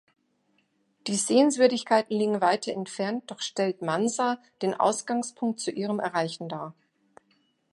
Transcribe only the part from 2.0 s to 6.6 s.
liegen weiter entfernt, doch stellt Mansa den Ausgangspunkt zu ihrem Erreichen